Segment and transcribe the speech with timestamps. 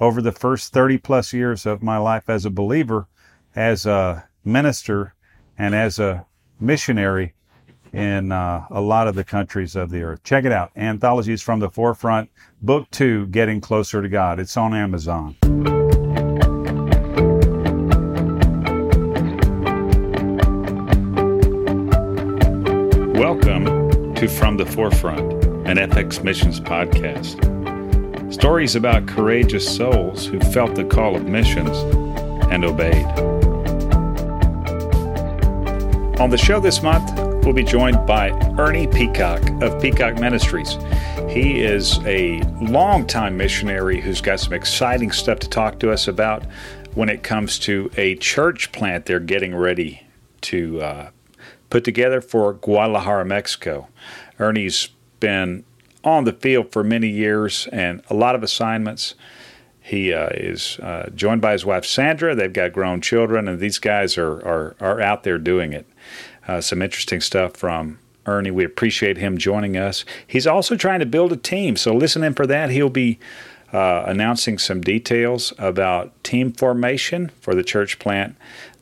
[0.00, 3.08] over the first 30 plus years of my life as a believer,
[3.54, 5.14] as a minister,
[5.58, 6.26] and as a
[6.60, 7.34] missionary
[7.92, 10.22] in uh, a lot of the countries of the earth.
[10.22, 14.38] Check it out Anthologies from the Forefront, Book Two Getting Closer to God.
[14.38, 15.36] It's on Amazon.
[23.14, 27.55] Welcome to From the Forefront, an FX Missions podcast.
[28.30, 31.76] Stories about courageous souls who felt the call of missions
[32.50, 33.06] and obeyed.
[36.20, 37.12] On the show this month,
[37.44, 40.76] we'll be joined by Ernie Peacock of Peacock Ministries.
[41.28, 46.44] He is a longtime missionary who's got some exciting stuff to talk to us about
[46.94, 50.02] when it comes to a church plant they're getting ready
[50.40, 51.10] to uh,
[51.70, 53.86] put together for Guadalajara, Mexico.
[54.40, 54.88] Ernie's
[55.20, 55.64] been
[56.06, 59.16] on the field for many years and a lot of assignments.
[59.80, 62.34] He uh, is uh, joined by his wife Sandra.
[62.34, 65.86] They've got grown children, and these guys are are, are out there doing it.
[66.48, 68.50] Uh, some interesting stuff from Ernie.
[68.50, 70.04] We appreciate him joining us.
[70.26, 72.70] He's also trying to build a team, so listen in for that.
[72.70, 73.18] He'll be
[73.72, 78.36] uh, announcing some details about team formation for the church plant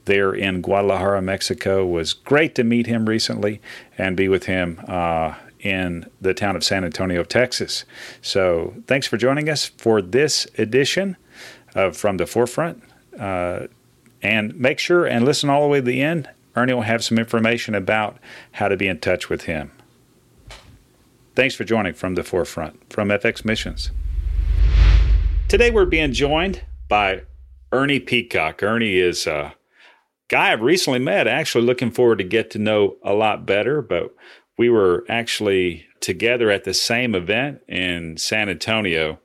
[0.05, 1.83] there in Guadalajara, Mexico.
[1.87, 3.61] It was great to meet him recently
[3.97, 5.35] and be with him uh,
[5.65, 7.85] in the town of San Antonio, Texas.
[8.21, 11.17] So thanks for joining us for this edition
[11.75, 12.83] of From the Forefront.
[13.19, 13.67] Uh,
[14.23, 16.29] and make sure and listen all the way to the end.
[16.57, 18.19] Ernie will have some information about
[18.53, 19.73] how to be in touch with him.
[21.35, 23.91] Thanks for joining From the Forefront from FX Missions.
[25.49, 27.23] Today we're being joined by
[27.73, 28.63] Ernie Peacock.
[28.63, 29.55] Ernie is a
[30.29, 34.15] guy I've recently met, actually looking forward to get to know a lot better, but
[34.59, 39.19] we were actually together at the same event in San Antonio.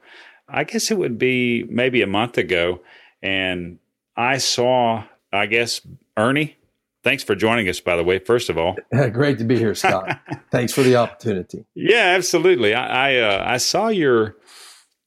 [0.47, 2.81] I guess it would be maybe a month ago.
[3.21, 3.79] And
[4.15, 5.81] I saw, I guess,
[6.17, 6.57] Ernie.
[7.03, 8.75] Thanks for joining us, by the way, first of all.
[9.11, 10.19] Great to be here, Scott.
[10.51, 11.65] Thanks for the opportunity.
[11.73, 12.73] Yeah, absolutely.
[12.73, 14.35] I I, uh, I, saw your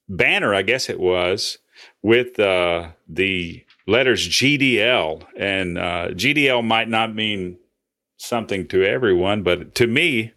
[0.08, 1.58] banner, I guess it was,
[2.02, 5.24] with uh, the letters GDL.
[5.36, 7.58] And uh, GDL might not mean
[8.22, 10.32] something to everyone, but to me,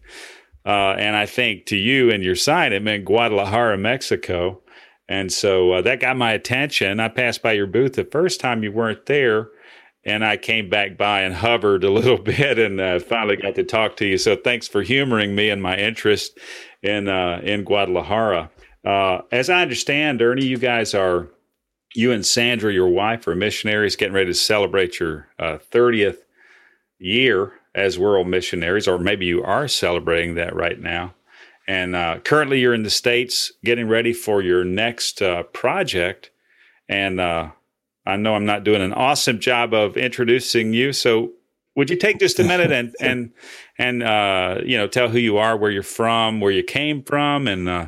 [0.65, 4.61] uh, and I think to you and your sign, it meant Guadalajara, Mexico.
[5.07, 6.99] And so uh, that got my attention.
[6.99, 9.49] I passed by your booth the first time you weren't there,
[10.03, 13.63] and I came back by and hovered a little bit, and uh, finally got to
[13.63, 14.17] talk to you.
[14.17, 16.39] So thanks for humoring me and my interest
[16.81, 18.49] in uh, in Guadalajara.
[18.83, 21.29] Uh, as I understand, Ernie, you guys are
[21.93, 26.17] you and Sandra, your wife, are missionaries getting ready to celebrate your uh, 30th
[26.97, 31.13] year as world missionaries, or maybe you are celebrating that right now.
[31.67, 36.31] And uh, currently, you're in the States getting ready for your next uh, project.
[36.87, 37.49] And uh,
[38.05, 40.93] I know I'm not doing an awesome job of introducing you.
[40.93, 41.33] So,
[41.75, 43.31] would you take just a minute and and
[43.77, 47.47] and uh, you know tell who you are, where you're from, where you came from,
[47.47, 47.87] and uh,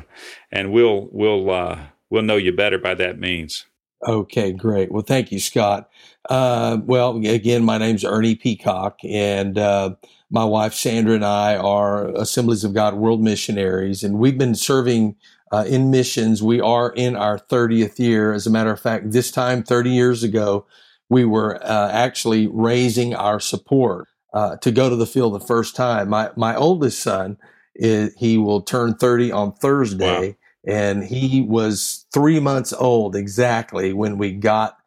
[0.50, 1.78] and we'll we'll uh,
[2.10, 3.64] we'll know you better by that means.
[4.06, 4.92] Okay, great.
[4.92, 5.88] Well, thank you, Scott.
[6.28, 9.94] Uh, well, again, my name's Ernie Peacock, and uh,
[10.30, 15.16] my wife Sandra and I are Assemblies of God World Missionaries, and we've been serving
[15.52, 16.42] uh, in missions.
[16.42, 18.34] We are in our 30th year.
[18.34, 20.66] As a matter of fact, this time 30 years ago,
[21.08, 25.74] we were uh, actually raising our support uh, to go to the field the first
[25.74, 26.10] time.
[26.10, 27.38] My my oldest son,
[27.74, 30.28] is, he will turn 30 on Thursday.
[30.28, 30.34] Wow
[30.66, 34.77] and he was three months old exactly when we got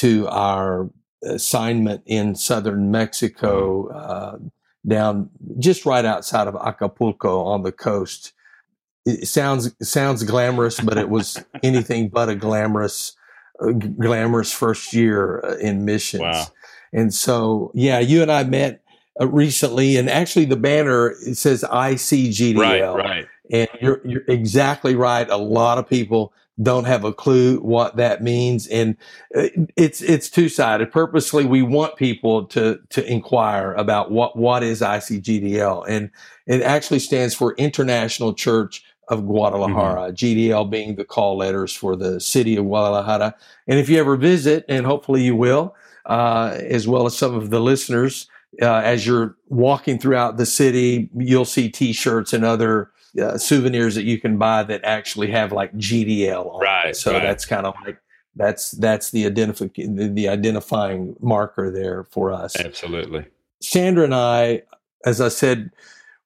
[0.00, 0.90] to our
[1.22, 4.38] assignment in southern Mexico, uh,
[4.86, 8.32] down just right outside of Acapulco on the coast.
[9.04, 13.16] It sounds sounds glamorous, but it was anything but a glamorous
[13.60, 16.22] uh, glamorous first year uh, in missions.
[16.22, 16.46] Wow.
[16.92, 18.82] And so, yeah, you and I met
[19.20, 22.58] uh, recently, and actually, the banner it says ICGDL.
[22.58, 23.26] Right, right.
[23.52, 25.28] And you're, you're exactly right.
[25.28, 26.32] A lot of people
[26.62, 28.66] don't have a clue what that means.
[28.66, 28.96] And
[29.34, 30.92] uh, it's, it's two sided.
[30.92, 35.84] Purposely, we want people to, to inquire about what, what is ICGDL.
[35.88, 36.10] And
[36.46, 40.14] it actually stands for International Church of Guadalajara, mm-hmm.
[40.14, 43.34] GDL being the call letters for the city of Guadalajara.
[43.66, 45.74] And if you ever visit, and hopefully you will,
[46.06, 48.28] uh, as well as some of the listeners,
[48.62, 54.04] uh, as you're walking throughout the city, you'll see T-shirts and other uh, souvenirs that
[54.04, 56.96] you can buy that actually have like GDL on right, it.
[56.96, 57.22] So right.
[57.22, 57.98] that's kind of like
[58.36, 62.56] that's that's the identifying the, the identifying marker there for us.
[62.56, 63.26] Absolutely.
[63.60, 64.62] Sandra and I,
[65.04, 65.70] as I said,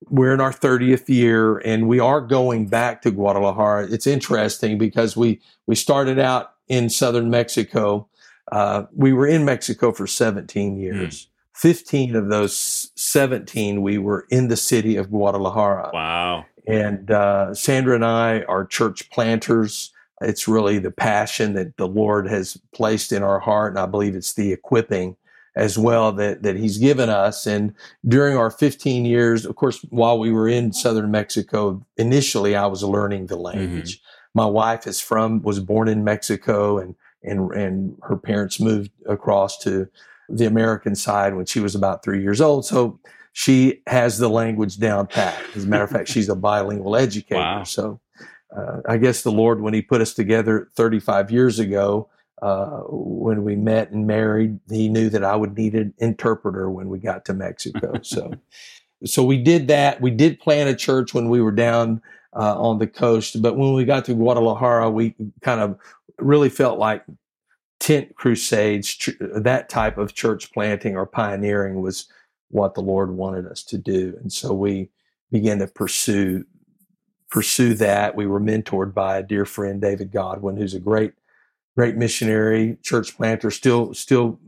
[0.08, 3.88] we're in our 30th year and we are going back to Guadalajara.
[3.90, 8.08] It's interesting because we we started out in southern Mexico.
[8.52, 11.24] Uh, we were in Mexico for 17 years.
[11.24, 11.28] Mm.
[11.54, 15.90] 15 of those 17 we were in the city of Guadalajara.
[15.94, 16.44] Wow.
[16.66, 19.92] And uh, Sandra and I are church planters.
[20.20, 24.14] It's really the passion that the Lord has placed in our heart, and I believe
[24.14, 25.16] it's the equipping
[25.56, 27.46] as well that that He's given us.
[27.46, 27.74] And
[28.06, 32.82] during our 15 years, of course, while we were in southern Mexico, initially I was
[32.82, 33.98] learning the language.
[33.98, 34.38] Mm-hmm.
[34.38, 39.58] My wife is from was born in Mexico, and and and her parents moved across
[39.58, 39.88] to
[40.28, 42.64] the American side when she was about three years old.
[42.64, 42.98] So
[43.34, 45.36] she has the language down pat.
[45.56, 47.40] As a matter of fact, she's a bilingual educator.
[47.40, 47.64] Wow.
[47.64, 48.00] So
[48.56, 52.08] uh, I guess the Lord, when He put us together 35 years ago,
[52.40, 56.88] uh, when we met and married, He knew that I would need an interpreter when
[56.88, 57.94] we got to Mexico.
[58.02, 58.34] so,
[59.04, 60.00] so we did that.
[60.00, 62.02] We did plant a church when we were down
[62.36, 65.76] uh, on the coast, but when we got to Guadalajara, we kind of
[66.20, 67.04] really felt like
[67.80, 72.06] tent crusades, that type of church planting or pioneering was
[72.54, 74.16] what the Lord wanted us to do.
[74.22, 74.88] And so we
[75.32, 76.44] began to pursue
[77.28, 78.14] pursue that.
[78.14, 81.14] We were mentored by a dear friend, David Godwin, who's a great,
[81.76, 84.38] great missionary, church planter, still, still,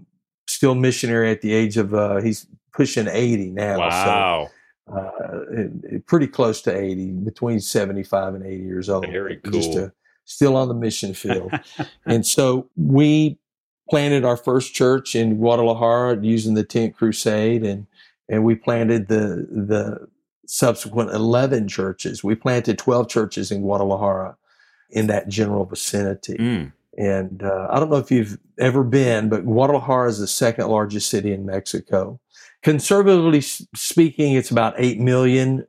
[0.47, 3.79] still missionary at the age of, uh, he's pushing 80 now.
[3.81, 4.51] Wow.
[4.89, 9.09] So, uh, pretty close to 80, between 75 and 80 years old.
[9.11, 9.51] Very cool.
[9.51, 9.93] Just a,
[10.25, 11.51] still on the mission field.
[12.07, 13.37] and so we
[13.91, 17.87] planted our first church in Guadalajara using the tent crusade and
[18.29, 20.09] and we planted the the
[20.47, 22.23] subsequent 11 churches.
[22.23, 24.37] We planted 12 churches in Guadalajara
[24.91, 26.37] in that general vicinity.
[26.37, 26.73] Mm.
[26.97, 31.11] And uh, I don't know if you've ever been, but Guadalajara is the second largest
[31.11, 32.21] city in Mexico.
[32.63, 35.67] Conservatively speaking, it's about 8 million.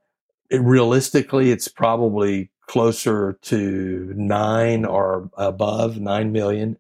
[0.50, 6.78] It, realistically, it's probably closer to nine or above, 9 million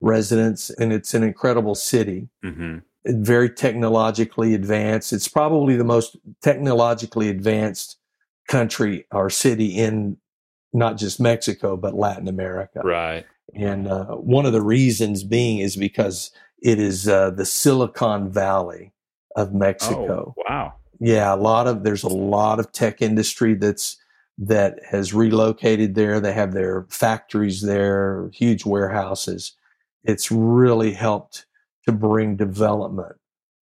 [0.00, 0.70] residents.
[0.70, 2.28] And it's an incredible city.
[2.44, 5.12] Mm-hmm very technologically advanced.
[5.12, 7.96] It's probably the most technologically advanced
[8.48, 10.18] country or city in
[10.72, 12.80] not just Mexico, but Latin America.
[12.84, 13.24] Right.
[13.54, 16.30] And uh, one of the reasons being is because
[16.62, 18.92] it is uh, the Silicon Valley
[19.36, 20.34] of Mexico.
[20.36, 20.74] Oh, wow.
[21.00, 23.96] Yeah, a lot of there's a lot of tech industry that's
[24.38, 26.20] that has relocated there.
[26.20, 29.52] They have their factories there, huge warehouses.
[30.04, 31.46] It's really helped
[31.86, 33.16] to bring development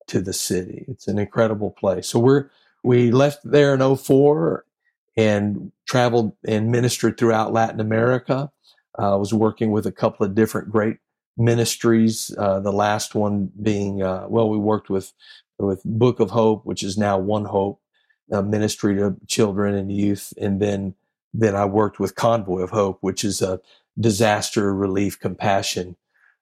[0.09, 0.85] to the city.
[0.89, 2.09] It's an incredible place.
[2.09, 2.51] So we're
[2.83, 4.65] we left there in 04
[5.17, 8.51] and traveled and ministered throughout Latin America.
[8.99, 10.99] I uh, was working with a couple of different great
[11.37, 12.35] ministries.
[12.37, 15.13] Uh, the last one being, uh, well, we worked with
[15.59, 17.81] with Book of Hope, which is now One Hope,
[18.29, 20.95] ministry to children and youth, and then
[21.35, 23.61] then I worked with Convoy of Hope, which is a
[23.99, 25.97] disaster relief compassion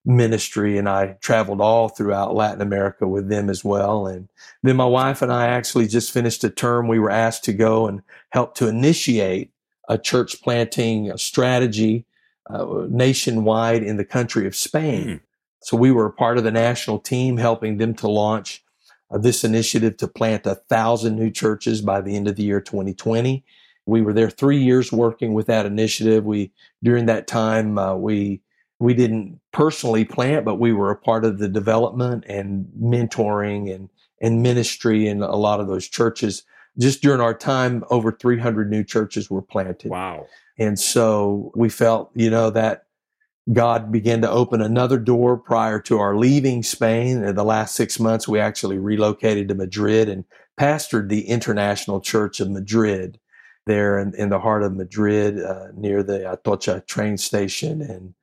[0.06, 4.06] ministry and I traveled all throughout Latin America with them as well.
[4.06, 4.28] And
[4.62, 6.86] then my wife and I actually just finished a term.
[6.86, 9.50] We were asked to go and help to initiate
[9.88, 12.06] a church planting strategy
[12.48, 15.06] uh, nationwide in the country of Spain.
[15.06, 15.20] Mm.
[15.62, 18.62] So we were a part of the national team helping them to launch
[19.10, 22.60] uh, this initiative to plant a thousand new churches by the end of the year
[22.60, 23.44] 2020.
[23.86, 26.24] We were there three years working with that initiative.
[26.24, 28.40] We, during that time, uh, we
[28.78, 33.88] we didn't personally plant, but we were a part of the development and mentoring and,
[34.20, 36.42] and ministry in a lot of those churches.
[36.78, 39.90] Just during our time, over 300 new churches were planted.
[39.90, 40.26] Wow.
[40.58, 42.86] And so we felt, you know, that
[43.52, 47.22] God began to open another door prior to our leaving Spain.
[47.22, 50.24] In the last six months, we actually relocated to Madrid and
[50.58, 53.20] pastored the International Church of Madrid
[53.66, 57.82] there in, in the heart of Madrid uh, near the Atocha train station.
[57.82, 58.14] And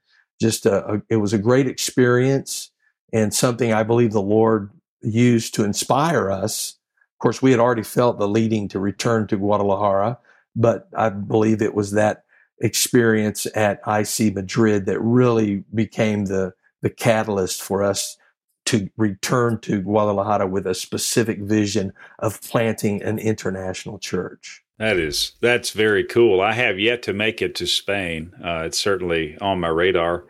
[0.44, 2.70] just a, a, it was a great experience
[3.12, 4.70] and something I believe the Lord
[5.02, 6.78] used to inspire us.
[7.16, 10.20] Of course, we had already felt the leading to return to Guadalajara,
[10.56, 12.26] but I believe it was that
[12.60, 18.18] experience at IC Madrid that really became the the catalyst for us
[18.66, 24.62] to return to Guadalajara with a specific vision of planting an international church.
[24.80, 26.42] That is that's very cool.
[26.42, 28.34] I have yet to make it to Spain.
[28.44, 30.25] Uh, it's certainly on my radar.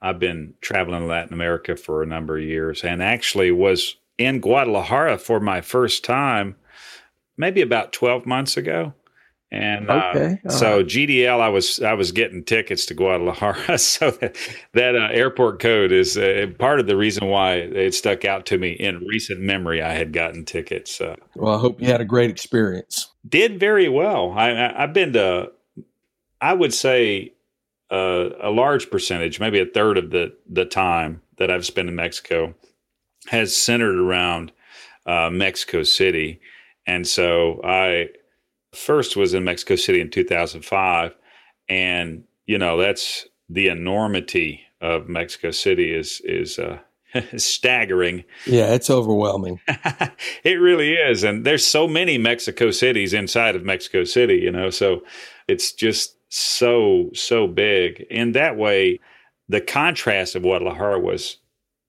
[0.00, 5.18] I've been traveling Latin America for a number of years, and actually was in Guadalajara
[5.18, 6.56] for my first time,
[7.36, 8.94] maybe about twelve months ago.
[9.52, 10.40] And uh, okay.
[10.46, 14.34] uh, so GDL, I was I was getting tickets to Guadalajara, so that,
[14.72, 18.56] that uh, airport code is uh, part of the reason why it stuck out to
[18.56, 19.82] me in recent memory.
[19.82, 20.98] I had gotten tickets.
[20.98, 21.16] Uh.
[21.34, 23.11] well, I hope you had a great experience.
[23.28, 24.32] Did very well.
[24.32, 24.48] I,
[24.80, 25.52] have been to,
[26.40, 27.34] I would say,
[27.90, 31.94] uh, a large percentage, maybe a third of the the time that I've spent in
[31.94, 32.54] Mexico,
[33.28, 34.52] has centered around
[35.06, 36.40] Mexico City,
[36.86, 38.08] and so I
[38.72, 41.14] first was in Mexico City in 2005.
[41.68, 46.78] And, you know, that's the enormity of Mexico City is, is, uh,
[47.36, 48.24] staggering.
[48.46, 49.60] Yeah, it's overwhelming.
[50.44, 51.24] it really is.
[51.24, 55.02] And there's so many Mexico cities inside of Mexico City, you know, so
[55.48, 58.06] it's just so, so big.
[58.10, 59.00] In that way,
[59.48, 61.38] the contrast of Guadalajara was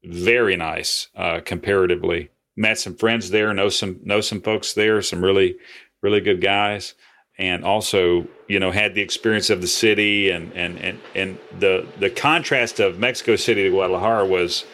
[0.03, 2.30] very nice uh, comparatively.
[2.56, 5.56] Met some friends there, know some know some folks there, some really
[6.01, 6.94] really good guys,
[7.38, 11.88] and also you know had the experience of the city and and and and the
[12.00, 14.65] the contrast of Mexico City to Guadalajara was.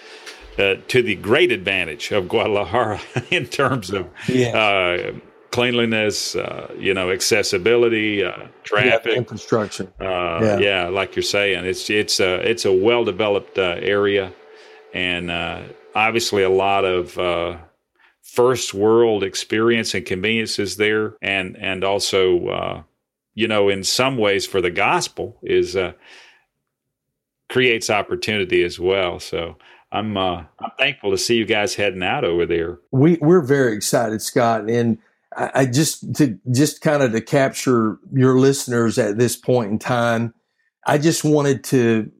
[0.59, 2.99] Uh, to the great advantage of Guadalajara
[3.31, 4.49] in terms of yeah.
[4.49, 5.11] uh,
[5.51, 9.87] cleanliness, uh, you know, accessibility, uh, traffic, yeah, infrastructure.
[10.01, 10.57] Uh, yeah.
[10.57, 10.87] yeah.
[10.89, 14.33] like you're saying, it's it's a it's a well developed uh, area,
[14.93, 15.31] and
[15.95, 17.17] obviously a lot of
[18.21, 22.83] first world experience and conveniences there, and and also uh,
[23.33, 25.93] you know in some ways for the gospel is uh,
[27.47, 29.19] creates opportunity as well.
[29.19, 29.55] So.
[29.91, 32.79] I'm uh, I'm thankful to see you guys heading out over there.
[32.91, 34.99] We we're very excited, Scott, and
[35.35, 39.79] I, I just to just kind of to capture your listeners at this point in
[39.79, 40.33] time.
[40.85, 42.11] I just wanted to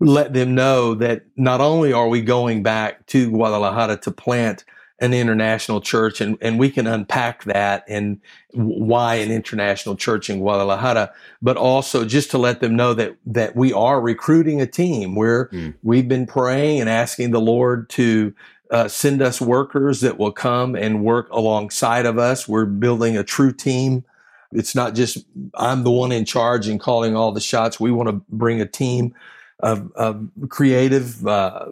[0.00, 4.64] let them know that not only are we going back to Guadalajara to plant
[4.98, 8.18] an international church and, and we can unpack that and
[8.52, 11.12] why an international church in Guadalajara,
[11.42, 15.48] but also just to let them know that, that we are recruiting a team where
[15.48, 15.74] mm.
[15.82, 18.34] we've been praying and asking the Lord to
[18.70, 22.48] uh, send us workers that will come and work alongside of us.
[22.48, 24.04] We're building a true team.
[24.52, 25.18] It's not just
[25.54, 27.78] I'm the one in charge and calling all the shots.
[27.78, 29.14] We want to bring a team
[29.60, 31.66] of, of creative, uh,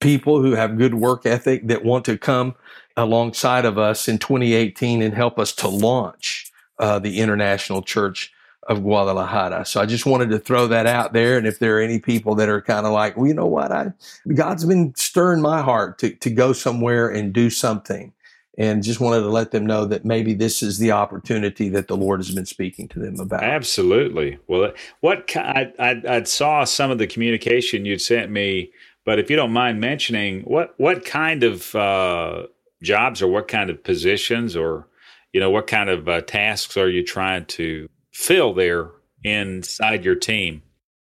[0.00, 2.54] people who have good work ethic that want to come
[2.96, 8.32] alongside of us in 2018 and help us to launch uh, the International Church
[8.68, 9.64] of Guadalajara.
[9.64, 11.36] So I just wanted to throw that out there.
[11.38, 13.72] And if there are any people that are kind of like, well, you know what,
[13.72, 13.92] I
[14.34, 18.12] God's been stirring my heart to to go somewhere and do something.
[18.58, 21.96] And just wanted to let them know that maybe this is the opportunity that the
[21.96, 23.42] Lord has been speaking to them about.
[23.42, 24.38] Absolutely.
[24.48, 28.70] Well, what I, I, I saw some of the communication you'd sent me
[29.04, 32.44] but if you don't mind mentioning, what what kind of uh,
[32.82, 34.86] jobs or what kind of positions or
[35.32, 38.90] you know what kind of uh, tasks are you trying to fill there
[39.24, 40.62] inside your team?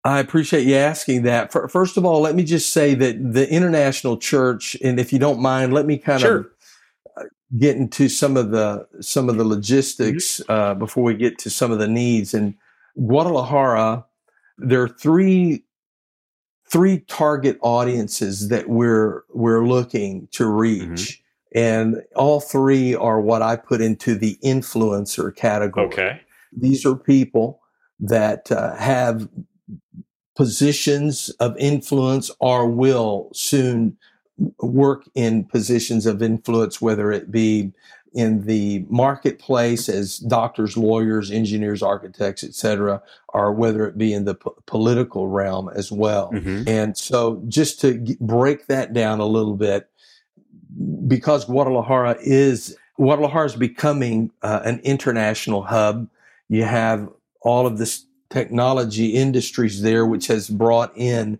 [0.04, 1.52] I appreciate you asking that.
[1.52, 5.40] First of all, let me just say that the international church, and if you don't
[5.40, 6.36] mind, let me kind sure.
[6.38, 6.46] of
[7.16, 7.22] uh,
[7.58, 10.52] get into some of the some of the logistics mm-hmm.
[10.52, 12.32] uh, before we get to some of the needs.
[12.32, 12.56] In
[12.96, 14.06] Guadalajara,
[14.56, 15.64] there are three
[16.70, 20.82] three target audiences that we're we're looking to reach.
[20.82, 21.22] Mm-hmm.
[21.54, 25.86] And all three are what I put into the influencer category.
[25.86, 26.20] Okay.
[26.52, 27.60] These are people
[28.00, 29.28] that uh, have
[30.36, 33.96] positions of influence or will soon
[34.60, 37.72] work in positions of influence, whether it be
[38.12, 44.34] in the marketplace as doctors, lawyers, engineers, architects, etc., or whether it be in the
[44.34, 46.30] p- political realm as well.
[46.32, 46.68] Mm-hmm.
[46.68, 49.90] And so, just to g- break that down a little bit,
[51.06, 56.08] because Guadalajara is Guadalajara is becoming uh, an international hub.
[56.48, 57.08] You have
[57.42, 61.38] all of this technology industries there, which has brought in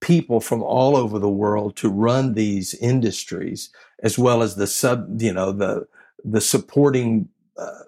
[0.00, 3.70] people from all over the world to run these industries
[4.02, 5.86] as well as the sub, you know, the
[6.24, 7.84] the supporting uh,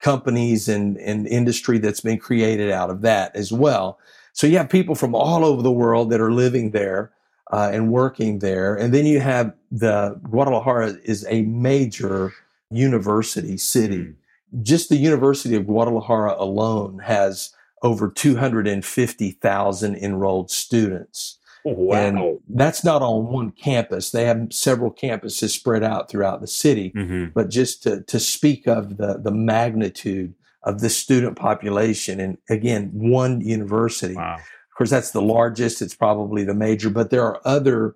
[0.00, 3.98] companies and, and industry that's been created out of that as well.
[4.32, 7.12] So you have people from all over the world that are living there
[7.52, 12.32] uh, and working there, and then you have the Guadalajara is a major
[12.70, 13.98] university city.
[13.98, 14.14] Mm.
[14.62, 21.38] Just the University of Guadalajara alone has over 250,000 enrolled students.
[21.64, 21.96] Wow.
[21.96, 24.10] And that's not on one campus.
[24.10, 26.92] They have several campuses spread out throughout the city.
[26.94, 27.32] Mm-hmm.
[27.34, 32.90] But just to, to speak of the, the magnitude of the student population, and again,
[32.92, 34.14] one university.
[34.14, 34.36] Wow.
[34.36, 35.82] Of course, that's the largest.
[35.82, 37.94] It's probably the major, but there are other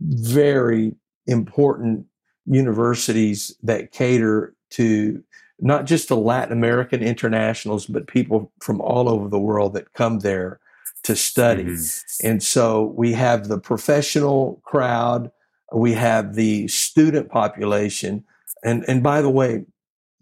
[0.00, 0.94] very
[1.26, 2.06] important
[2.44, 5.22] universities that cater to
[5.58, 10.18] not just the Latin American internationals, but people from all over the world that come
[10.18, 10.60] there
[11.06, 11.64] to study.
[11.64, 12.26] Mm-hmm.
[12.26, 15.30] And so we have the professional crowd,
[15.72, 18.24] we have the student population.
[18.64, 19.64] And, and by the way,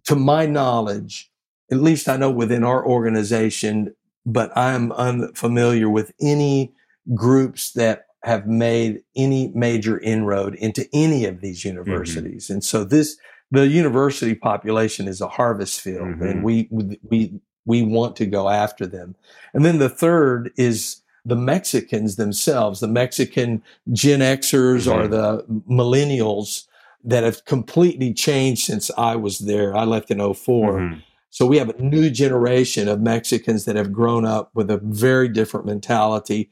[0.04, 1.30] to my knowledge,
[1.70, 3.94] at least I know within our organization,
[4.26, 6.72] but I'm unfamiliar with any
[7.14, 12.48] groups that have made any major inroad into any of these universities.
[12.50, 13.18] And so this,
[13.50, 16.30] the university population is a harvest field Mhm.
[16.30, 19.14] and we, we, we want to go after them.
[19.52, 25.10] And then the third is the Mexicans themselves, the Mexican Gen Xers or Mhm.
[25.10, 26.66] the millennials
[27.02, 29.74] that have completely changed since I was there.
[29.76, 31.02] I left in 4 Mhm.
[31.30, 35.28] so we have a new generation of Mexicans that have grown up with a very
[35.28, 36.50] different mentality.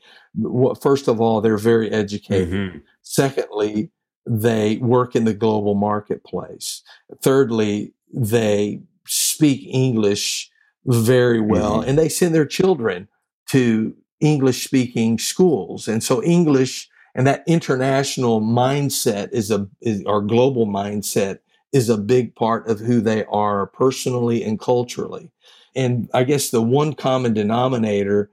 [0.80, 2.50] First of all, they're very educated.
[2.50, 2.80] Mhm.
[3.02, 3.90] Secondly,
[4.26, 6.82] they work in the global marketplace.
[7.20, 10.50] Thirdly, they speak English
[10.86, 11.86] very well Mhm.
[11.88, 13.08] and they send their children
[13.50, 15.88] to English speaking schools.
[15.88, 21.38] And so English and that international mindset is a, is, or global mindset
[21.72, 25.30] is a big part of who they are personally and culturally.
[25.74, 28.30] And I guess the one common denominator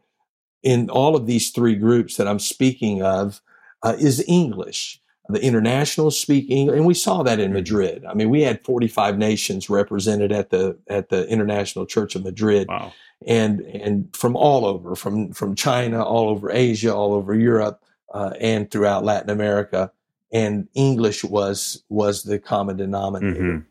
[0.64, 3.42] in all of these three groups that I'm speaking of
[3.84, 5.02] uh, is English.
[5.30, 7.56] The internationals speak English, and we saw that in Mhm.
[7.56, 8.04] Madrid.
[8.06, 12.68] I mean, we had 45 nations represented at the at the International Church of Madrid,
[12.68, 12.92] Wow.
[13.28, 17.80] and and from all over, from from China, all over Asia, all over Europe,
[18.14, 19.92] uh, and throughout Latin America.
[20.34, 23.66] And English was was the common denominator Mhm.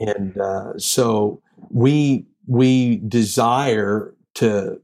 [0.00, 4.80] and uh, so we we desire to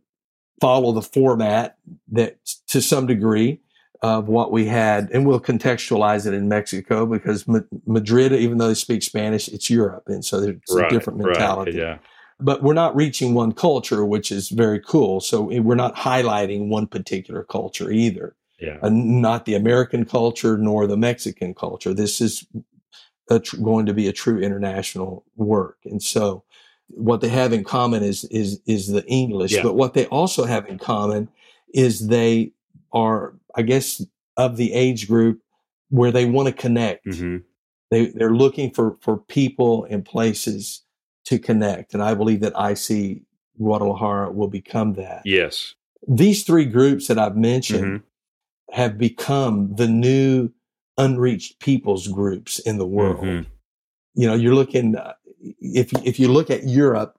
[0.61, 1.77] follow the format
[2.12, 2.37] that
[2.69, 3.59] to some degree
[4.02, 8.69] of what we had and we'll contextualize it in mexico because Ma- madrid even though
[8.69, 11.99] they speak spanish it's europe and so there's a Right, different right, mentality Yeah.
[12.39, 16.86] but we're not reaching one culture which is very cool so we're not highlighting one
[16.86, 18.78] particular culture either Yeah.
[18.82, 21.93] uh, not the American culture nor the Mexican culture.
[21.95, 22.47] This is
[23.30, 26.43] a tr- going to be a true international work, and so
[26.89, 29.52] what they have in common is is is the English.
[29.52, 29.63] Yeah.
[29.63, 31.28] But what they also have in common
[31.73, 32.52] is they
[32.93, 34.02] are, I guess,
[34.36, 35.41] of the age group
[35.91, 37.04] where they want to connect.
[37.17, 37.39] hmm
[37.91, 40.84] They they're looking for for people and places
[41.25, 43.23] to connect, and I believe that IC
[43.58, 45.23] Guadalajara will become that.
[45.25, 45.75] Yes.
[46.08, 48.02] These three groups that I've mentioned Mhm.
[48.73, 50.50] have become the new
[50.97, 53.25] unreached peoples groups in the world.
[53.25, 53.47] Mhm.
[54.15, 55.15] You know, you're looking uh,
[55.60, 57.19] if if you look at Europe,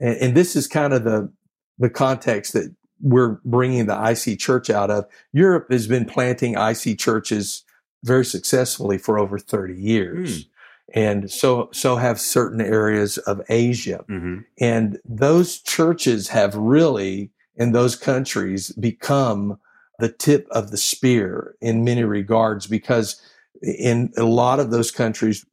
[0.00, 1.32] and, and this is kind of the
[1.78, 5.06] the context that we're bringing the IC Church out of.
[5.32, 7.64] Europe has been planting IC churches
[8.04, 10.46] very successfully for over 30 years.
[10.94, 14.04] And so, so have certain areas of Asia.
[14.08, 14.44] Mhm.
[14.58, 19.58] And those churches have really, in those countries, become
[19.98, 23.20] the tip of the spear in many regards because
[23.62, 25.44] in a lot of those countries,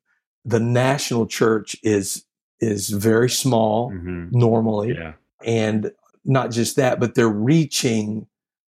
[0.45, 2.23] the national church is
[2.59, 4.31] is very small Mhm.
[4.31, 5.13] normally, Yeah.
[5.45, 5.91] and
[6.27, 8.27] not just that, but they're reaching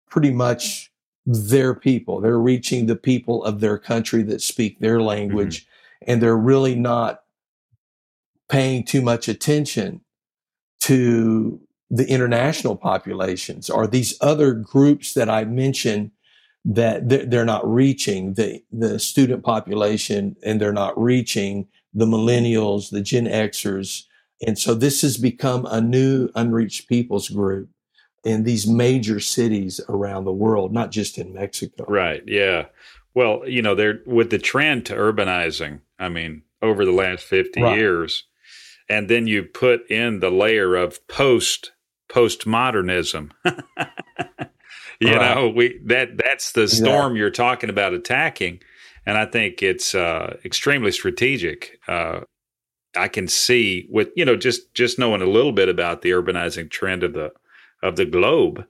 [0.10, 0.92] pretty much
[1.28, 1.50] mm.
[1.50, 2.22] their people.
[2.22, 6.12] They're reaching the people of their country that speak their language, mm-hmm.
[6.12, 7.22] and they're really not
[8.50, 10.02] paying too much attention
[10.82, 16.12] to the international populations or these other groups that I mentioned
[16.66, 22.92] that they're they're not reaching the the student population and they're not reaching the millennials,
[22.92, 24.06] the Gen Xers.
[24.46, 27.70] And so this has become a new unreached peoples group
[28.24, 31.86] in these major cities around the world, not just in Mexico.
[31.88, 32.24] Right.
[32.26, 32.66] Yeah.
[33.14, 37.62] Well, you know, there with the trend to urbanizing, I mean, over the last 50
[37.62, 37.78] Right.
[37.78, 38.26] years,
[38.90, 41.72] and then you put in the layer of post
[42.10, 43.32] postmodernism.
[45.00, 45.36] you Right.
[45.36, 48.62] know, we that that's the storm you're talking about attacking,
[49.06, 51.80] and I think it's uh, extremely strategic.
[51.88, 52.22] Uh,
[52.96, 56.70] I can see with you know just just knowing a little bit about the urbanizing
[56.70, 57.32] trend of the
[57.84, 58.66] of the globe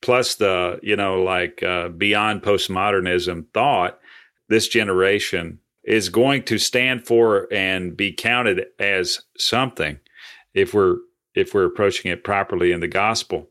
[0.00, 3.98] plus the you know like uh, beyond postmodernism thought
[4.48, 9.98] this generation is going to stand for and be counted as something
[10.54, 10.96] if we're
[11.34, 13.48] if we're approaching it properly in the gospel.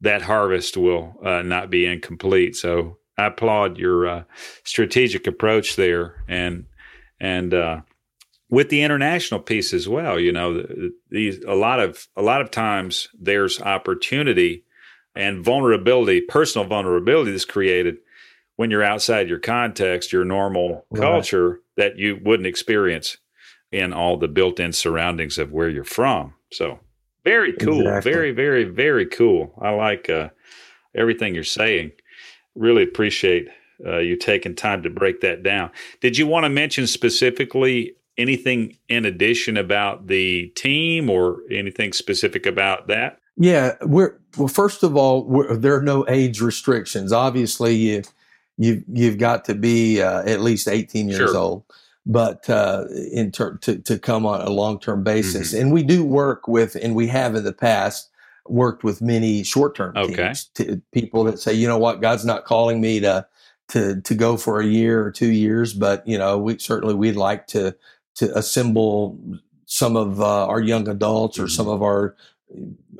[0.00, 2.54] That harvest will uh, not be incomplete.
[2.54, 4.22] So I applaud your uh,
[4.62, 6.66] strategic approach there, and
[7.18, 7.80] and uh,
[8.48, 10.18] with the international piece as well.
[10.18, 10.64] You know,
[11.10, 14.64] these a lot of a lot of times there's opportunity
[15.14, 17.96] and vulnerability, personal vulnerability that's created
[18.56, 21.02] when you're outside your context, your normal right.
[21.02, 23.16] culture that you wouldn't experience
[23.72, 26.34] in all the built-in surroundings of where you're from.
[26.52, 26.78] So
[27.24, 28.12] very cool, exactly.
[28.12, 29.52] very very very cool.
[29.60, 30.30] I like uh,
[30.94, 31.92] everything you're saying.
[32.54, 33.48] Really appreciate
[33.84, 35.70] uh, you taking time to break that down.
[36.00, 42.46] Did you want to mention specifically anything in addition about the team or anything specific
[42.46, 43.18] about that?
[43.36, 44.48] Yeah, we're well.
[44.48, 45.24] First of all,
[45.56, 47.12] there are no age restrictions.
[47.12, 48.02] Obviously, you
[48.56, 51.36] you you've got to be uh, at least eighteen years sure.
[51.36, 51.64] old,
[52.06, 55.62] but uh, in ter- to to come on a long term basis, mm-hmm.
[55.62, 58.10] and we do work with, and we have in the past
[58.48, 60.32] worked with many short term okay.
[60.54, 63.26] teams, people that say, you know what, God's not calling me to
[63.68, 67.16] to to go for a year or two years, but you know, we certainly we'd
[67.16, 67.74] like to
[68.16, 69.18] to assemble
[69.66, 71.50] some of uh, our young adults or mm-hmm.
[71.50, 72.16] some of our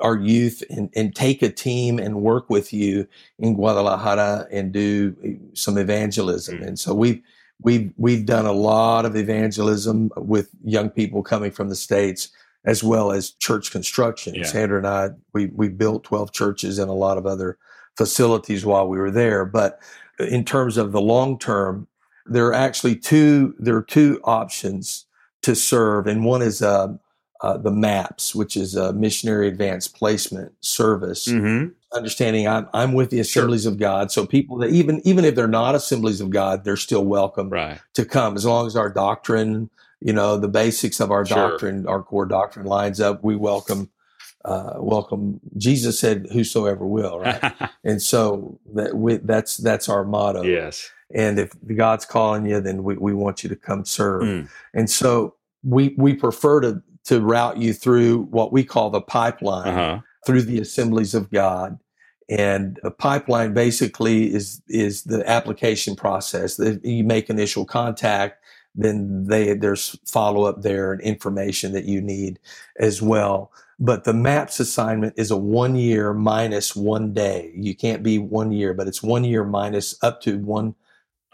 [0.01, 3.07] our youth and, and take a team and work with you
[3.39, 6.57] in Guadalajara and do some evangelism.
[6.57, 6.65] Mm-hmm.
[6.65, 7.23] And so we've
[7.63, 12.29] we've we've done a lot of evangelism with young people coming from the states
[12.65, 14.35] as well as church construction.
[14.35, 14.45] Yeah.
[14.45, 17.57] Sandra and I we we built 12 churches and a lot of other
[17.97, 19.45] facilities while we were there.
[19.45, 19.81] But
[20.19, 21.87] in terms of the long term,
[22.27, 25.06] there are actually two there are two options
[25.43, 26.97] to serve, and one is uh,
[27.41, 31.29] uh, the MAPS, which is a missionary advanced placement service.
[31.29, 31.73] Mm-hmm.
[31.93, 33.73] Understanding, I'm I'm with the Assemblies sure.
[33.73, 37.05] of God, so people that even even if they're not Assemblies of God, they're still
[37.05, 37.81] welcome right.
[37.95, 39.71] to come as long as our doctrine,
[40.01, 41.51] you know, the basics of our sure.
[41.51, 43.23] doctrine, our core doctrine lines up.
[43.23, 43.91] We welcome
[44.47, 45.41] uh, welcome.
[45.57, 47.53] Jesus said, "Whosoever will," right?
[47.85, 50.43] and so that we, that's that's our motto.
[50.43, 50.91] Yes.
[51.15, 54.23] And if God's calling you, then we, we want you to come serve.
[54.23, 54.49] Mm.
[54.75, 59.69] And so we we prefer to to route you through what we call the pipeline
[59.69, 60.01] uh-huh.
[60.27, 61.79] through the assemblies of God.
[62.29, 66.57] And a pipeline basically is is the application process.
[66.57, 68.43] That you make initial contact,
[68.75, 72.41] then they there's follow up there and information that you need
[72.81, 73.53] as well.
[73.79, 77.53] But the MAPS assignment is a one year minus one day.
[77.55, 80.75] You can't be one year, but it's one year minus up to one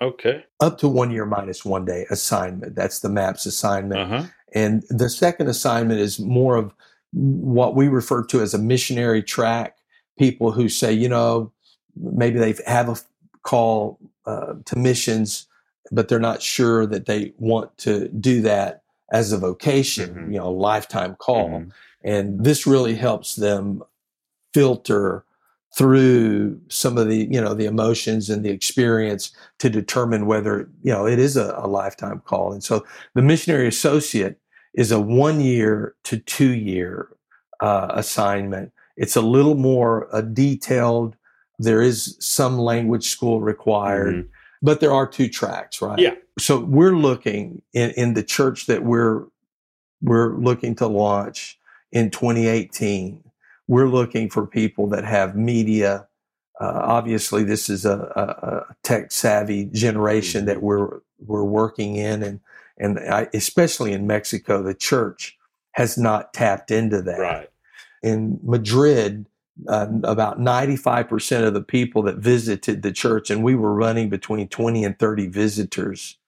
[0.01, 0.45] Okay.
[0.61, 2.75] Up to one year minus one day assignment.
[2.75, 4.01] That's the MAPS assignment.
[4.01, 4.27] Uh-huh.
[4.55, 6.75] And the second assignment is more of
[7.13, 9.77] what we refer to as a missionary track.
[10.19, 11.53] People who say, you know,
[11.97, 12.97] maybe they have a
[13.43, 15.47] call uh, to missions,
[15.91, 20.33] but they're not sure that they want to do that as a vocation, mm-hmm.
[20.33, 21.49] you know, a lifetime call.
[21.49, 21.71] Mm-hmm.
[22.05, 23.83] And this really helps them
[24.53, 25.25] filter
[25.75, 30.93] through some of the you know the emotions and the experience to determine whether you
[30.93, 32.53] know it is a, a lifetime call.
[32.53, 34.39] And so the missionary associate
[34.75, 37.09] is a one year to two year
[37.61, 38.73] uh, assignment.
[38.97, 41.17] It's a little more uh, detailed.
[41.59, 44.29] There is some language school required mm-hmm.
[44.61, 45.99] but there are two tracks right?
[45.99, 46.15] Yeah.
[46.39, 49.27] So we're looking in, in the church that we're
[50.03, 51.59] we're looking to launch
[51.93, 53.23] in 2018
[53.69, 56.07] we're looking for people that have media.
[56.61, 60.67] Uh, obviously, this is a, a, a tech savvy generation that mm-hmm.
[60.67, 62.41] we're we're working in, and
[62.79, 65.39] and I, especially in Mexico, the church
[65.73, 67.19] has not tapped into that.
[67.19, 67.49] Right.
[68.03, 69.27] In Madrid,
[69.69, 74.49] uh, about 95% of the people that visited the church, and we were running between
[74.49, 76.19] 20 and 30 visitors,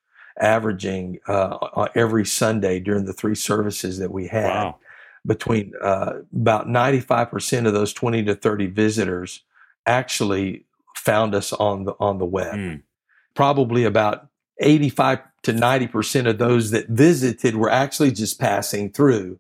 [0.41, 4.47] averaging uh, every Sunday during the three services that we had.
[4.47, 4.79] Wow
[5.27, 9.43] between uh, about 95% of those 20 to 30 visitors
[9.87, 12.55] actually found us on the on the web.
[12.55, 12.83] Mm.
[13.35, 14.29] Probably about
[14.61, 19.39] 85 to 90% of those that visited were actually just passing through,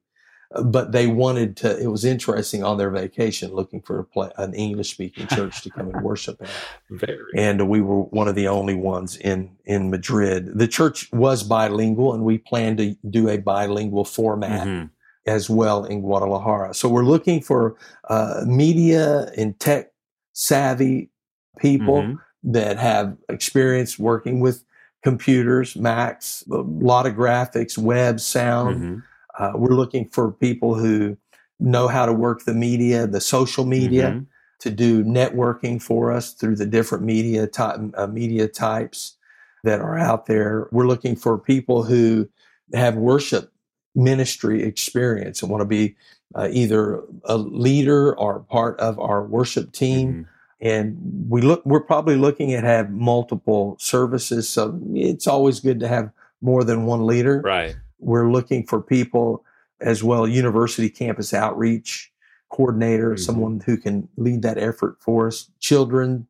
[0.64, 4.53] but they wanted to, it was interesting on their vacation looking for a play, an
[4.53, 6.51] English speaking church to come and worship at.
[6.90, 7.33] Very.
[7.37, 10.59] And we were one of the only ones in, in Madrid.
[10.59, 14.66] The church was bilingual and we planned to do a bilingual format.
[14.66, 14.87] Mm-hmm
[15.26, 16.74] as well in Guadalajara.
[16.74, 17.76] So we're looking for
[18.08, 19.92] uh, media and tech
[20.32, 21.10] savvy
[21.58, 22.52] people mm-hmm.
[22.52, 24.64] that have experience working with
[25.02, 28.76] computers, Macs, a lot of graphics, web, sound.
[28.76, 28.98] Mm-hmm.
[29.38, 31.16] Uh, we're looking for people who
[31.60, 34.24] know how to work the media, the social media, mm-hmm.
[34.60, 39.16] to do networking for us through the different media type, uh, media types
[39.62, 40.68] that are out there.
[40.72, 42.28] We're looking for people who
[42.72, 43.52] have worship
[43.94, 45.96] ministry experience and want to be
[46.35, 50.09] uh, either a leader or part of our worship team.
[50.09, 50.22] Mm-hmm.
[50.61, 55.88] and we look we're probably looking at have multiple services so it's always good to
[55.88, 59.44] have more than one leader right we're looking for people
[59.80, 62.12] as well university campus outreach
[62.50, 63.18] coordinator mm-hmm.
[63.18, 66.26] someone who can lead that effort for us children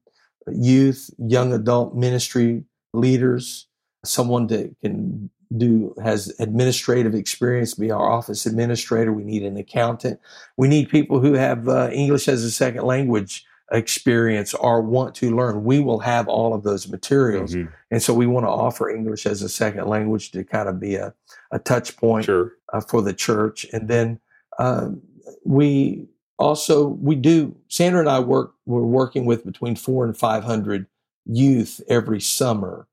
[0.51, 3.67] youth young adult ministry leaders
[4.05, 10.21] someone that can do has administrative experience be our office administrator we need an accountant.
[10.57, 15.35] We need people who have uh, english as a second language experience or want to
[15.35, 15.65] learn.
[15.65, 17.55] We will have all of those materials.
[17.55, 17.73] Mm-hmm.
[17.91, 20.97] and so we want to offer english as a second language to kind of be
[20.97, 21.15] a,
[21.51, 22.53] a touch point sure.
[22.73, 23.67] uh, for the church.
[23.73, 24.21] And then
[24.59, 25.03] um,
[25.45, 30.43] we also we do sandra and i work we're working with between four and five
[30.43, 30.87] hundred
[31.27, 32.87] youth every summer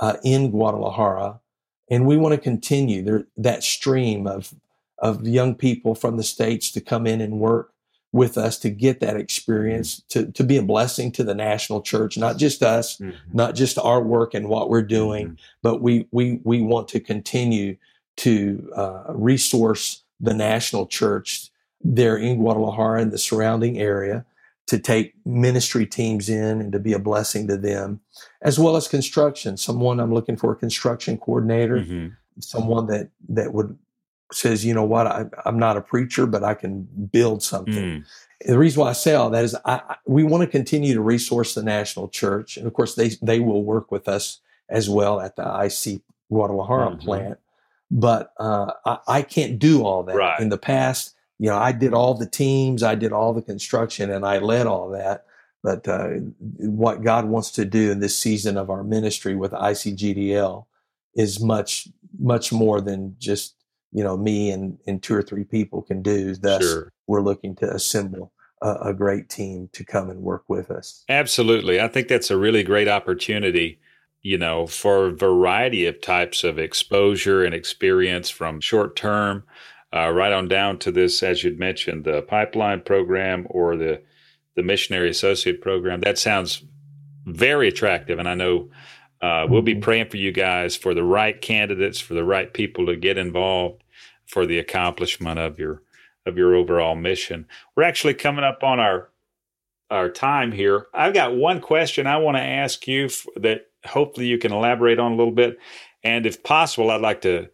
[0.00, 1.40] uh, in guadalajara
[1.90, 4.54] and we want to continue there, that stream of
[4.98, 7.72] of young people from the states to come in and work
[8.12, 12.16] with us to get that experience to, to be a blessing to the national church
[12.16, 13.16] not just us mm-hmm.
[13.32, 15.34] not just our work and what we're doing mm-hmm.
[15.62, 17.76] but we we we want to continue
[18.16, 21.50] to uh, resource the national church
[21.82, 24.24] there in guadalajara and the surrounding area
[24.66, 28.00] to take ministry teams in and to be a blessing to them,
[28.42, 29.56] as well as construction.
[29.56, 32.08] Someone I'm looking for a construction coordinator, mm-hmm.
[32.40, 33.78] someone that that would
[34.32, 37.74] says, you know what, I, am not a preacher, but I can build something.
[37.74, 38.04] Mm.
[38.46, 41.00] The reason why I say all that is I, I, we want to continue to
[41.00, 45.20] resource the national church, and of course they they will work with us as well
[45.20, 46.00] at the IC
[46.30, 47.00] Guadalajara mm-hmm.
[47.00, 47.38] plant.
[47.90, 50.16] But uh, I, I, can't do all that.
[50.16, 50.40] Right.
[50.40, 54.10] In the past, you know, I did all the teams, I did all the construction,
[54.10, 55.24] and I led all that.
[55.62, 56.08] But uh,
[56.58, 60.66] what God wants to do in this season of our ministry with ICGDL
[61.14, 63.56] is much, much more than just
[63.92, 66.34] you know me and, and two or three people can do.
[66.34, 66.92] Thus, sure.
[67.06, 71.04] we're looking to assemble a, a great team to come and work with us.
[71.08, 73.78] Absolutely, I think that's a really great opportunity
[74.24, 79.44] you know, for a variety of types of exposure and experience from short term
[79.94, 84.02] uh, right on down to this, as you'd mentioned, the pipeline program or the
[84.56, 86.00] the missionary associate program.
[86.00, 86.62] That sounds
[87.26, 88.70] very attractive, and I know
[89.20, 89.80] uh, we'll be mm-hmm.
[89.80, 93.82] praying for you guys for the right candidates, for the right people to get involved
[94.26, 95.82] for the accomplishment of your
[96.26, 97.46] of your overall mission.
[97.76, 99.10] We're actually coming up on our
[99.90, 100.86] our time here.
[100.92, 105.12] I've got one question I want to ask you that hopefully you can elaborate on
[105.12, 105.58] a little bit,
[106.02, 107.48] and if possible, I'd like to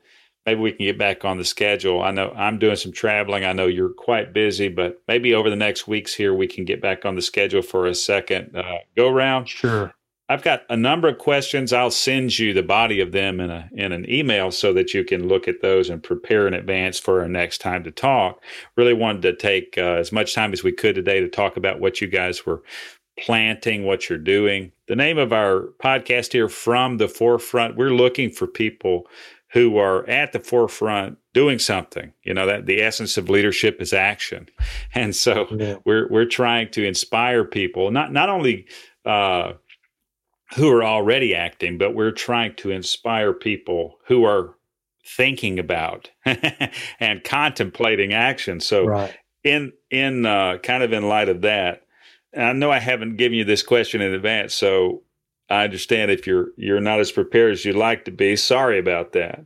[0.46, 2.03] maybe we can get back on the schedule.
[2.03, 3.44] I know I'm doing some traveling.
[3.44, 6.81] I know you're quite busy, but maybe over the next weeks here, we can get
[6.81, 9.48] back on the schedule for a second uh, go round.
[9.48, 9.94] Sure.
[10.31, 11.72] I've got a number of questions.
[11.72, 15.03] I'll send you the body of them in a in an email so that you
[15.03, 18.40] can look at those and prepare in advance for our next time to talk.
[18.76, 21.81] Really wanted to take uh, as much time as we could today to talk about
[21.81, 22.62] what you guys were
[23.18, 24.70] planting, what you're doing.
[24.87, 29.09] The name of our podcast here, From the Forefront, we're looking for people
[29.52, 32.12] who are at the forefront doing something.
[32.22, 34.48] You know that the essence of leadership is action,
[34.94, 35.76] and so yeah.
[35.84, 38.66] we're we're trying to inspire people not not only
[39.04, 39.52] uh,
[40.54, 44.54] who are already acting, but we're trying to inspire people who are
[45.06, 46.10] thinking about
[47.00, 48.60] and contemplating action.
[48.60, 49.16] So right.
[49.44, 51.82] in in uh, kind of in light of that,
[52.36, 55.02] I know I haven't given you this question in advance, so
[55.50, 58.36] I understand if you're you're not as prepared as you'd like to be.
[58.36, 59.44] Sorry about that.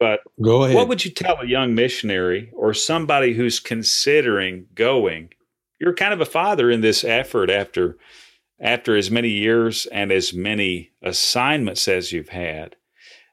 [0.00, 0.76] But go ahead.
[0.76, 5.30] What would you tell a young missionary or somebody who's considering going?
[5.78, 7.96] You're kind of a father in this effort after
[8.60, 12.76] after as many years and as many assignments as you've had.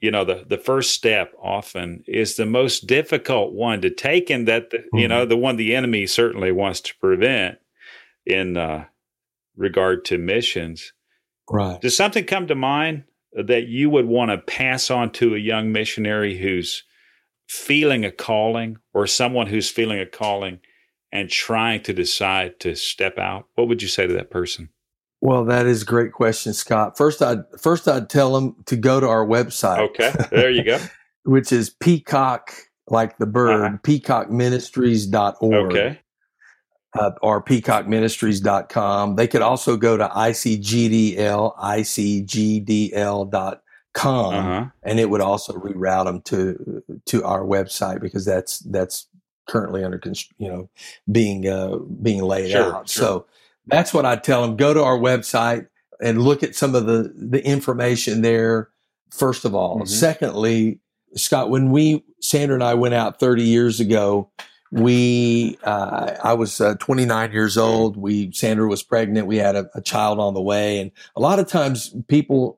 [0.02, 4.48] You know, the, the first step often is the most difficult one to take, and
[4.48, 4.98] that the, mm-hmm.
[4.98, 7.60] you know the one the enemy certainly wants to prevent
[8.26, 8.86] in uh,
[9.56, 10.94] regard to missions.
[11.52, 11.80] Right.
[11.82, 15.72] Does something come to mind that you would want to pass on to a young
[15.72, 16.84] missionary who's
[17.48, 20.60] feeling a calling or someone who's feeling a calling
[21.12, 23.48] and trying to decide to step out?
[23.56, 24.70] What would you say to that person?
[25.20, 26.98] Well, that is a great question, Scott.
[26.98, 29.80] First, I'd first I'd tell them to go to our website.
[29.90, 30.80] Okay, there you go.
[31.26, 32.54] which is peacock,
[32.88, 33.78] like the bird, uh-huh.
[33.84, 35.72] peacockministries.org.
[35.72, 36.00] Okay
[36.98, 39.16] uh, or peacockministries.com.
[39.16, 43.42] They could also go to ICGDL, ICGDL.com,
[44.34, 44.66] uh-huh.
[44.84, 49.08] and it would also reroute them to to our website because that's that's
[49.48, 50.02] currently under
[50.38, 50.70] you know
[51.12, 52.90] being uh, being laid sure, out.
[52.90, 53.04] Sure.
[53.04, 53.26] So
[53.68, 54.58] that's what I tell them.
[54.58, 55.68] Go to our website
[56.02, 58.70] and look at some of the the information there.
[59.12, 59.86] First of all, mm-hmm.
[59.86, 60.80] secondly,
[61.16, 64.30] Scott, when we Sandra and I went out 30 years ago
[64.72, 67.98] we uh, i was uh, 29 years old.
[67.98, 69.28] We sandra was pregnant.
[69.28, 70.80] We had a, a, child on the way.
[70.80, 72.58] And a lot of times people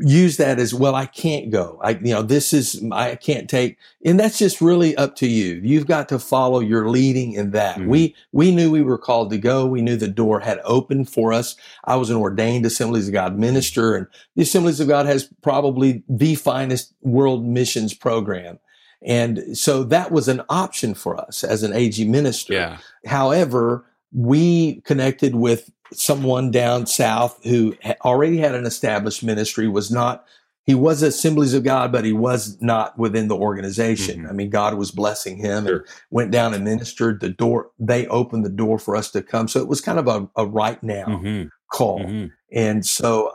[0.00, 1.78] use that as well i can't go.
[1.84, 5.60] I you know this is i can't take and that's just really up to you.
[5.62, 7.76] You've got to follow your leading in that.
[7.76, 7.90] Mm-hmm.
[7.90, 9.66] we we knew we were called to go.
[9.66, 11.54] We knew the door had opened for us.
[11.84, 16.02] I was an ordained assemblies of god minister and the assemblies of god has probably
[16.08, 18.58] the finest world missions program
[19.02, 22.54] and so that was an option for us as an AG minister.
[22.54, 22.78] Yeah.
[23.04, 30.24] However, we connected with someone down south who already had an established ministry, was not,
[30.64, 34.20] he was Assemblies of God, but he was not within the organization.
[34.20, 34.28] Mm-hmm.
[34.28, 35.76] I mean, God was blessing him sure.
[35.76, 37.20] and went down and ministered.
[37.20, 39.46] The door, they opened the door for us to come.
[39.46, 41.48] So it was kind of a, a right now mm-hmm.
[41.72, 42.00] call.
[42.00, 42.26] Mm-hmm.
[42.52, 43.32] And so,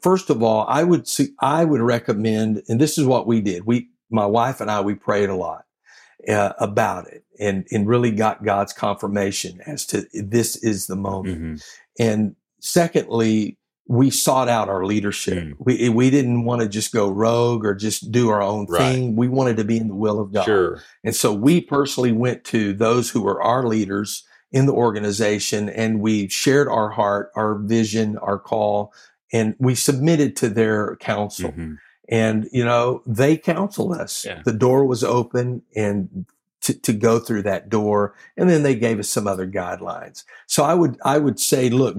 [0.00, 3.66] first of all, I would see, I would recommend, and this is what we did.
[3.66, 5.64] We, my wife and I, we prayed a lot
[6.28, 11.38] uh, about it and, and really got God's confirmation as to this is the moment.
[11.38, 11.54] Mm-hmm.
[11.98, 15.44] And secondly, we sought out our leadership.
[15.44, 15.54] Mm.
[15.58, 18.78] We, we didn't want to just go rogue or just do our own right.
[18.78, 19.16] thing.
[19.16, 20.44] We wanted to be in the will of God.
[20.44, 20.82] Sure.
[21.04, 26.00] And so we personally went to those who were our leaders in the organization and
[26.00, 28.92] we shared our heart, our vision, our call,
[29.32, 31.50] and we submitted to their counsel.
[31.50, 31.74] Mm-hmm.
[32.12, 34.26] And, you know, they counseled us.
[34.26, 34.42] Yeah.
[34.44, 36.26] The door was open and
[36.60, 38.14] to, to go through that door.
[38.36, 40.22] And then they gave us some other guidelines.
[40.46, 41.96] So I would, I would say, look,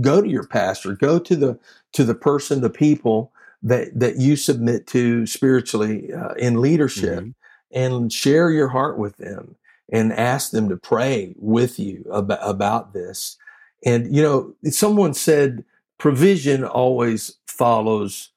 [0.00, 1.58] go to your pastor, go to the,
[1.94, 7.30] to the person, the people that, that you submit to spiritually uh, in leadership mm-hmm.
[7.72, 9.56] and share your heart with them
[9.92, 13.36] and ask them to pray with you about, about this.
[13.84, 15.64] And, you know, someone said
[15.98, 18.30] provision always follows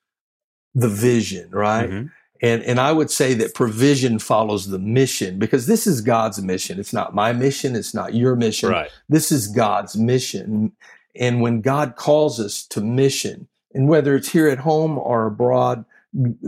[0.76, 1.90] the vision, right?
[1.90, 2.08] Mm-hmm.
[2.44, 6.80] And, and I would say that provision follows the mission because this is God's mission.
[6.80, 7.76] It's not my mission.
[7.76, 8.70] It's not your mission.
[8.70, 8.90] Right.
[9.10, 10.72] This is God's mission.
[11.16, 15.86] And when God calls us to mission, and whether it's here at home or abroad,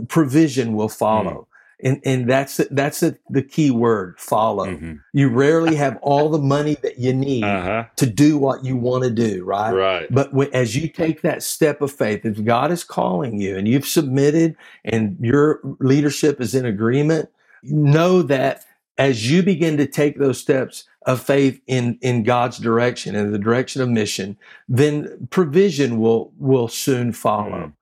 [0.08, 1.46] provision will follow.
[1.82, 4.94] And and that's that's a, the key word follow mm-hmm.
[5.12, 7.86] you rarely have all the money that you need uh-huh.
[7.96, 11.42] to do what you want to do right right but when, as you take that
[11.42, 16.54] step of faith if god is calling you and you've submitted and your leadership is
[16.54, 17.28] in agreement
[17.64, 18.64] know that
[18.96, 23.38] as you begin to take those steps of faith in in God's direction in the
[23.38, 24.36] direction of mission
[24.68, 27.72] then provision will will soon follow mm.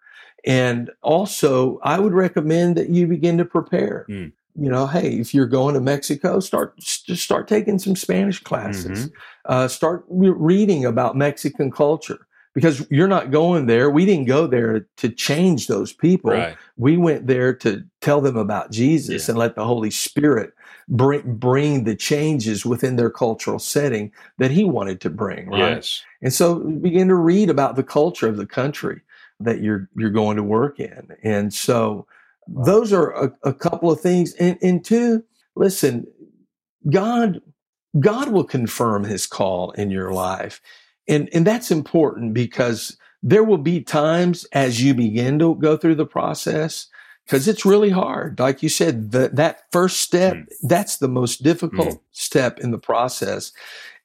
[0.44, 4.06] And also, I would recommend that you begin to prepare.
[4.08, 4.32] Mm.
[4.54, 9.06] You know, hey, if you're going to Mexico, start just start taking some Spanish classes.
[9.06, 9.14] Mm-hmm.
[9.46, 13.88] Uh, start re- reading about Mexican culture because you're not going there.
[13.88, 16.32] We didn't go there to change those people.
[16.32, 16.56] Right.
[16.76, 19.32] We went there to tell them about Jesus yeah.
[19.32, 20.52] and let the Holy Spirit
[20.88, 25.48] bring bring the changes within their cultural setting that He wanted to bring.
[25.48, 25.76] Right.
[25.76, 26.02] Yes.
[26.20, 29.00] And so begin to read about the culture of the country
[29.44, 31.08] that you're you're going to work in.
[31.22, 32.06] And so
[32.48, 34.34] those are a, a couple of things.
[34.34, 35.24] And, and two,
[35.54, 36.06] listen,
[36.90, 37.40] God
[38.00, 40.60] God will confirm his call in your life.
[41.08, 45.94] And and that's important because there will be times as you begin to go through
[45.94, 46.88] the process
[47.24, 48.40] because it's really hard.
[48.40, 50.46] Like you said, the, that first step, mm.
[50.62, 52.00] that's the most difficult mm.
[52.10, 53.52] step in the process.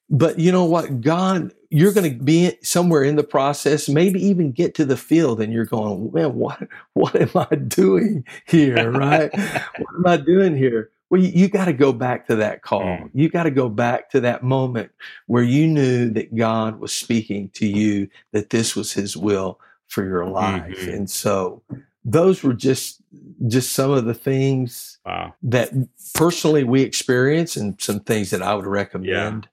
[0.10, 1.02] But you know what?
[1.02, 5.42] God, you're going to be somewhere in the process, maybe even get to the field
[5.42, 8.92] and you're going, man, what, what am I doing here?
[8.92, 9.32] Right?
[9.34, 10.92] what am I doing here?
[11.10, 12.82] Well, you, you got to go back to that call.
[12.82, 13.10] Mm.
[13.14, 14.92] You got to go back to that moment
[15.28, 20.06] where you knew that God was speaking to you, that this was his will for
[20.06, 20.78] your life.
[20.78, 20.92] Mm-hmm.
[20.92, 21.62] And so
[22.04, 23.02] those were just,
[23.48, 25.34] just some of the things wow.
[25.44, 25.72] that
[26.14, 29.48] personally we experience and some things that I would recommend.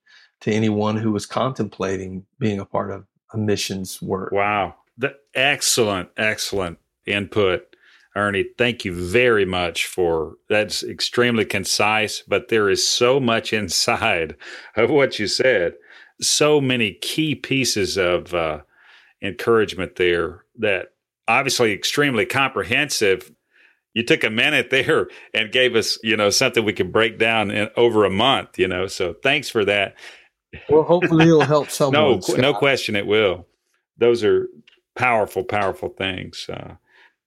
[0.45, 4.31] To anyone who was contemplating being a part of a missions work.
[4.31, 4.75] Wow.
[4.99, 7.75] The, excellent, excellent input.
[8.15, 14.37] Ernie, thank you very much for that's extremely concise, but there is so much inside
[14.77, 15.75] of what you said.
[16.21, 18.61] So many key pieces of uh,
[19.23, 20.89] encouragement there that
[21.27, 23.33] obviously extremely comprehensive.
[23.95, 27.51] You took a minute there and gave us, you know, something we could break down
[27.51, 28.87] in over a month, you know.
[28.87, 29.97] So thanks for that.
[30.69, 32.21] Well, hopefully it'll help someone.
[32.29, 33.47] no, no question, it will.
[33.99, 34.49] Those are
[34.97, 36.47] powerful, powerful things.
[36.49, 36.75] Uh,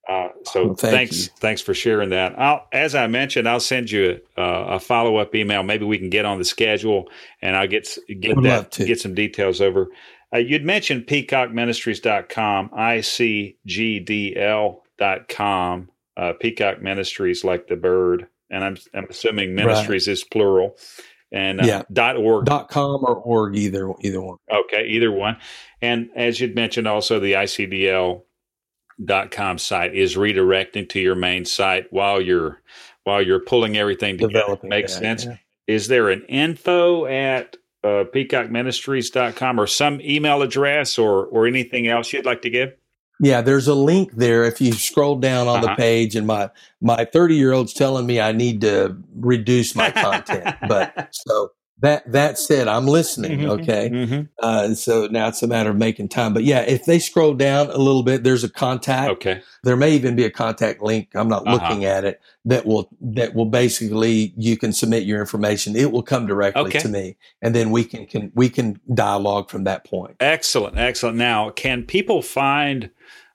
[0.07, 1.33] uh, so thanks, you.
[1.39, 2.39] thanks for sharing that.
[2.39, 5.63] I'll, as I mentioned, I'll send you a, a follow up email.
[5.63, 7.09] Maybe we can get on the schedule,
[7.41, 9.89] and I'll get get that get some details over.
[10.33, 13.59] Uh, you'd mentioned peacockministries.com, icgdl.com,
[16.17, 20.13] uh, Peacock Ministries like the bird, and I'm I'm assuming ministries right.
[20.13, 20.77] is plural.
[21.31, 21.81] And uh, yeah.
[21.91, 24.37] dot org dot com or org either either one.
[24.49, 25.37] Okay, either one.
[25.81, 28.23] And as you'd mentioned, also the ICDL
[29.03, 32.61] dot com site is redirecting to your main site while you're
[33.03, 34.33] while you're pulling everything together.
[34.39, 35.25] Developing Makes that, sense.
[35.25, 35.37] Yeah.
[35.67, 42.13] Is there an info at uh, peacockministries.com or some email address or or anything else
[42.13, 42.73] you'd like to give?
[43.19, 44.43] Yeah, there's a link there.
[44.43, 45.67] If you scroll down on uh-huh.
[45.67, 46.49] the page, and my
[46.81, 52.11] my 30 year old's telling me I need to reduce my content, but so that
[52.11, 53.39] that said, I'm listening.
[53.39, 54.21] Mm-hmm, okay, mm-hmm.
[54.41, 56.33] Uh, so now it's a matter of making time.
[56.33, 59.11] But yeah, if they scroll down a little bit, there's a contact.
[59.11, 61.09] Okay, there may even be a contact link.
[61.13, 61.53] I'm not uh-huh.
[61.53, 62.19] looking at it.
[62.45, 65.75] That will that will basically you can submit your information.
[65.75, 66.79] It will come directly okay.
[66.79, 70.15] to me, and then we can, can we can dialogue from that point.
[70.19, 71.17] Excellent, excellent.
[71.17, 72.89] Now, can people find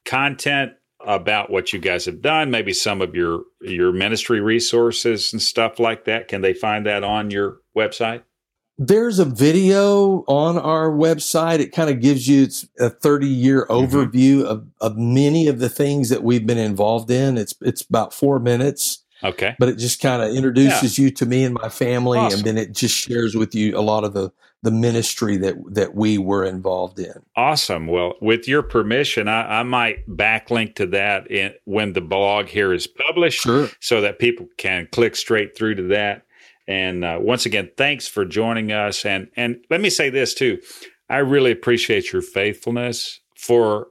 [0.04, 0.72] content
[1.04, 2.50] about what you guys have done?
[2.50, 6.28] Maybe some of your your ministry resources and stuff like that.
[6.28, 8.22] Can they find that on your website?
[8.78, 11.60] There's a video on our website.
[11.60, 12.48] It kind of gives you
[12.80, 13.94] a 30 year mm-hmm.
[13.94, 17.38] overview of, of many of the things that we've been involved in.
[17.38, 19.04] It's it's about four minutes.
[19.24, 19.54] Okay.
[19.58, 21.04] But it just kind of introduces yeah.
[21.04, 22.40] you to me and my family, awesome.
[22.40, 24.32] and then it just shares with you a lot of the
[24.62, 27.14] the ministry that that we were involved in.
[27.36, 27.86] Awesome.
[27.88, 32.72] Well, with your permission, I, I might backlink to that in, when the blog here
[32.72, 33.68] is published, sure.
[33.80, 36.26] so that people can click straight through to that.
[36.68, 39.04] And uh, once again, thanks for joining us.
[39.04, 40.60] And and let me say this too,
[41.10, 43.88] I really appreciate your faithfulness for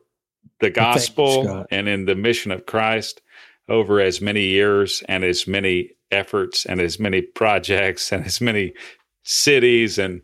[0.62, 3.22] the gospel you, and in the mission of Christ
[3.68, 8.74] over as many years and as many efforts and as many projects and as many
[9.24, 10.22] cities and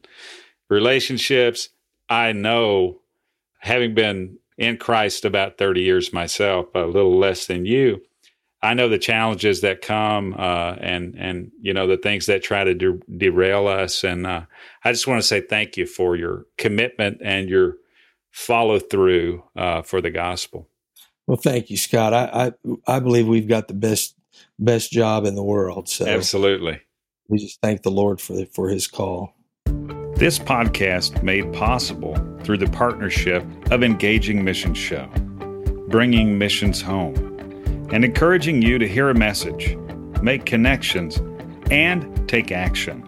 [0.69, 1.69] relationships.
[2.09, 2.99] I know,
[3.59, 8.01] having been in Christ about 30 years myself, a little less than you,
[8.61, 12.63] I know the challenges that come uh, and and you know the things that try
[12.63, 14.03] to de- derail us.
[14.03, 14.41] And uh,
[14.83, 17.77] I just want to say thank you for your commitment and your
[18.31, 20.67] follow through uh, for the gospel.
[21.27, 22.13] Well, thank you, Scott.
[22.13, 22.51] I,
[22.87, 24.15] I I believe we've got the best
[24.57, 25.87] best job in the world.
[25.87, 26.81] So absolutely,
[27.27, 29.33] we just thank the Lord for the, for His call.
[30.15, 35.07] This podcast made possible through the partnership of Engaging Missions Show,
[35.89, 37.15] bringing missions home,
[37.91, 39.77] and encouraging you to hear a message,
[40.21, 41.21] make connections,
[41.69, 43.03] and take action.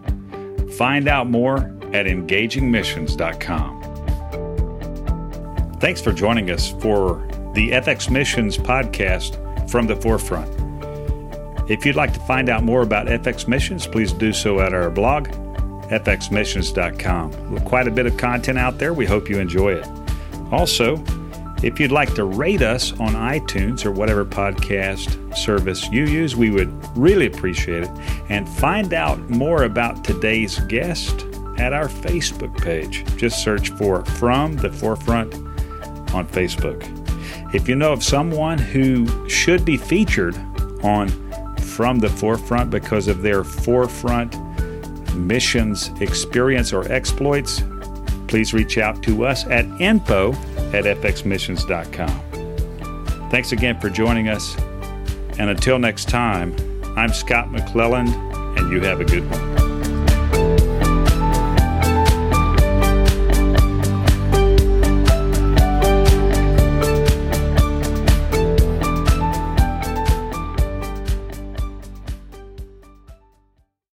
[0.74, 1.57] Find out more
[1.93, 3.80] at engagingmissions.com.
[5.80, 10.68] Thanks for joining us for the FX Missions podcast from the forefront.
[11.70, 14.89] If you'd like to find out more about FX Missions, please do so at our
[14.89, 15.28] blog,
[15.89, 17.59] fxmissions.com.
[17.59, 18.91] Quite a bit of content out there.
[18.91, 19.88] We hope you enjoy it.
[20.51, 21.03] Also,
[21.61, 26.49] if you'd like to rate us on iTunes or whatever podcast service you use, we
[26.49, 27.91] would really appreciate it.
[28.30, 31.22] And find out more about today's guest
[31.59, 33.05] at our Facebook page.
[33.15, 35.36] Just search for From the Forefront
[36.15, 36.84] on Facebook.
[37.53, 40.36] If you know of someone who should be featured
[40.82, 41.28] on
[41.80, 44.36] from the forefront because of their forefront
[45.15, 47.63] missions experience or exploits,
[48.27, 50.34] please reach out to us at info
[50.73, 53.30] at fxmissions.com.
[53.32, 54.57] Thanks again for joining us.
[55.39, 56.53] And until next time,
[56.97, 58.09] I'm Scott McClelland,
[58.57, 59.59] and you have a good one.